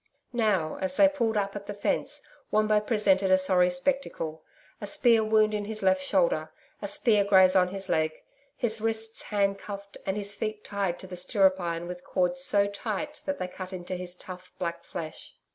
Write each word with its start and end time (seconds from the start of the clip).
Now, 0.33 0.77
as 0.81 0.95
they 0.95 1.07
pulled 1.07 1.37
up 1.37 1.55
at 1.55 1.67
the 1.67 1.75
fence, 1.75 2.23
Wombo 2.49 2.79
presented 2.79 3.29
a 3.29 3.37
sorry 3.37 3.69
spectacle 3.69 4.41
a 4.81 4.87
spear 4.87 5.23
wound 5.23 5.53
in 5.53 5.65
his 5.65 5.83
left 5.83 6.01
shoulder, 6.01 6.51
a 6.81 6.87
spear 6.87 7.23
graze 7.23 7.55
on 7.55 7.67
his 7.67 7.87
leg, 7.87 8.11
his 8.57 8.81
wrists 8.81 9.21
handcuffed 9.21 9.99
and 10.07 10.17
his 10.17 10.33
feet 10.33 10.63
tied 10.63 10.97
to 10.97 11.05
the 11.05 11.15
stirrup 11.15 11.59
iron 11.61 11.85
with 11.85 12.03
cords 12.03 12.43
so 12.43 12.65
tight 12.65 13.21
that 13.25 13.37
they 13.37 13.47
cut 13.47 13.71
into 13.71 13.93
his 13.95 14.15
tough, 14.15 14.51
black 14.57 14.83
flesh. 14.83 15.35